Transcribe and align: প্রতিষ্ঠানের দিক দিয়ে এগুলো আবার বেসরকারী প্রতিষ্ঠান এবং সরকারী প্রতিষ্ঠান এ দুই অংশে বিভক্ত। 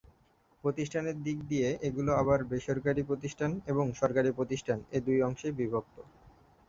প্রতিষ্ঠানের 0.63 1.17
দিক 1.23 1.37
দিয়ে 1.49 1.69
এগুলো 1.87 2.11
আবার 2.21 2.39
বেসরকারী 2.51 3.01
প্রতিষ্ঠান 3.03 3.51
এবং 3.67 3.85
সরকারী 4.01 4.29
প্রতিষ্ঠান 4.31 4.77
এ 4.91 4.99
দুই 5.05 5.19
অংশে 5.27 5.49
বিভক্ত। 5.59 5.95